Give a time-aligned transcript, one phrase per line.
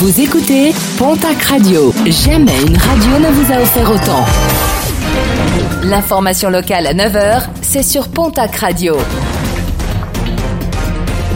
[0.00, 1.92] Vous écoutez Pontac Radio.
[2.06, 4.24] Jamais une radio ne vous a offert autant.
[5.82, 8.96] L'information locale à 9h, c'est sur Pontac Radio.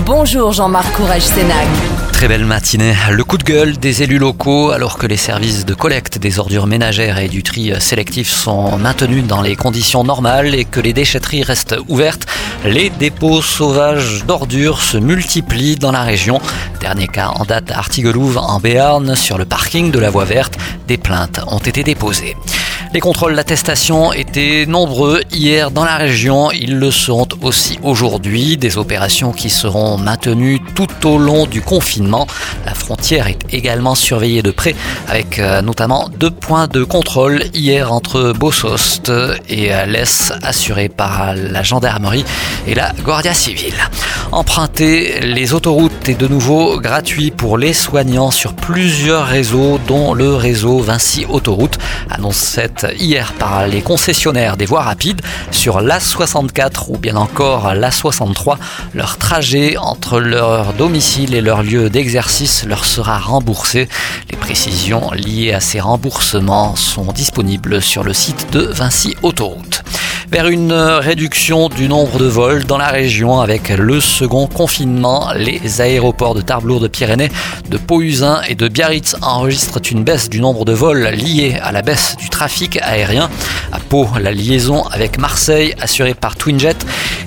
[0.06, 1.66] Bonjour Jean-Marc Courage Sénac.
[2.14, 2.95] Très belle matinée.
[3.11, 6.67] Le coup de gueule des élus locaux alors que les services de collecte des ordures
[6.67, 11.43] ménagères et du tri sélectif sont maintenus dans les conditions normales et que les déchetteries
[11.43, 12.27] restent ouvertes.
[12.65, 16.41] Les dépôts sauvages d'ordures se multiplient dans la région.
[16.81, 20.57] Dernier cas en date à Artiguelouve en Béarn sur le parking de la voie verte.
[20.89, 22.35] Des plaintes ont été déposées.
[22.94, 26.52] Les contrôles d'attestation étaient nombreux hier dans la région.
[26.52, 28.57] Ils le seront aussi aujourd'hui.
[28.57, 32.28] Des opérations qui seront maintenues tout au long du confinement.
[32.64, 34.77] La frontière est également surveillée de près
[35.08, 39.11] avec euh, notamment deux points de contrôle hier entre Bossost
[39.48, 42.24] et l'Est assurés par la gendarmerie
[42.69, 43.74] et la Guardia Civile.
[44.30, 50.34] Emprunter les autoroutes est de nouveau gratuit pour les soignants sur plusieurs réseaux dont le
[50.34, 51.78] réseau Vinci Autoroute
[52.10, 58.56] annonce cette hier par les concessionnaires des voies rapides sur l'A64 ou bien encore l'A63.
[58.94, 63.88] Leur trajet entre leur domicile et leur lieu d'exercice leur sera remboursé.
[64.30, 69.82] Les précisions liées à ces remboursements sont disponibles sur le site de Vinci Autoroute
[70.34, 75.28] vers une réduction du nombre de vols dans la région avec le second confinement.
[75.36, 77.30] Les aéroports de Tarbes de Pyrénées,
[77.68, 81.82] de Pau-Usin et de Biarritz enregistrent une baisse du nombre de vols liés à la
[81.82, 83.30] baisse du trafic aérien.
[83.70, 86.78] À Pau, la liaison avec Marseille, assurée par Twinjet,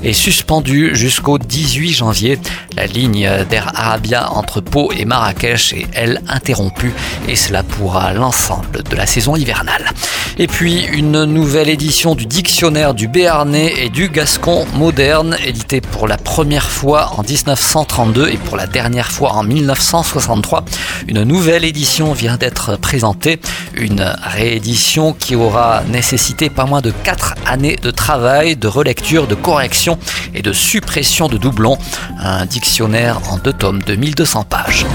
[0.04, 2.38] est suspendue jusqu'au 18 janvier.
[2.76, 6.92] La ligne d'Air Arabia entre Pau et Marrakech est, elle, interrompue
[7.30, 9.94] et cela pour l'ensemble de la saison hivernale.
[10.40, 16.08] Et puis, une nouvelle édition du dictionnaire du Béarnais et du Gascon moderne, édité pour
[16.08, 20.64] la première fois en 1932 et pour la dernière fois en 1963.
[21.08, 23.40] Une nouvelle édition vient d'être présentée,
[23.74, 29.36] une réédition qui aura nécessité pas moins de 4 années de travail, de relecture, de
[29.36, 29.98] correction
[30.36, 31.80] et de suppression de doublons.
[32.20, 34.86] Un dictionnaire en deux tomes de 1200 pages.